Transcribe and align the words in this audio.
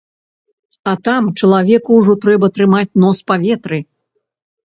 А 0.91 0.93
там, 1.07 1.25
чалавеку 1.41 1.99
ўжо 1.99 2.13
трэба 2.23 2.47
трымаць 2.57 2.97
нос 3.05 3.17
па 3.33 3.39
ветры. 3.43 3.79